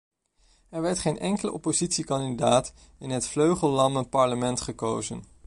Er 0.69 0.81
werd 0.81 0.99
geen 0.99 1.19
enkele 1.19 1.51
oppositiekandidaat 1.51 2.73
in 2.99 3.09
het 3.09 3.27
vleugellamme 3.27 4.03
parlement 4.05 4.61
gekozen. 4.61 5.23